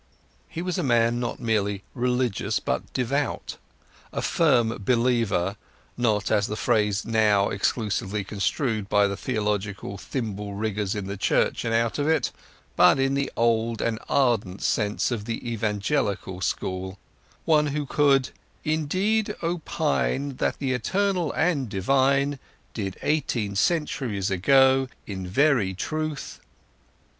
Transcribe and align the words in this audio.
He 0.49 0.63
was 0.63 0.79
a 0.79 0.83
man 0.83 1.19
not 1.19 1.39
merely 1.39 1.83
religious, 1.93 2.59
but 2.59 2.91
devout; 2.91 3.57
a 4.11 4.23
firm 4.23 4.79
believer—not 4.83 6.31
as 6.31 6.47
the 6.47 6.55
phrase 6.55 7.01
is 7.01 7.05
now 7.05 7.49
elusively 7.51 8.23
construed 8.23 8.89
by 8.89 9.13
theological 9.13 9.99
thimble 9.99 10.55
riggers 10.55 10.95
in 10.95 11.05
the 11.05 11.17
Church 11.17 11.63
and 11.63 11.71
out 11.71 11.99
of 11.99 12.07
it, 12.07 12.31
but 12.75 12.97
in 12.97 13.13
the 13.13 13.31
old 13.37 13.79
and 13.79 13.99
ardent 14.09 14.63
sense 14.63 15.11
of 15.11 15.25
the 15.25 15.47
Evangelical 15.47 16.41
school: 16.41 16.97
one 17.45 17.67
who 17.67 17.85
could 17.85 18.31
Indeed 18.63 19.35
opine 19.43 20.37
That 20.37 20.57
the 20.57 20.73
Eternal 20.73 21.31
and 21.33 21.69
Divine 21.69 22.39
Did, 22.73 22.97
eighteen 23.03 23.55
centuries 23.55 24.31
ago 24.31 24.87
In 25.05 25.27
very 25.27 25.75
truth... 25.75 26.39